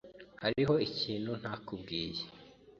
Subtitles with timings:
[0.43, 2.23] Hariho ikintu ntakubwiye,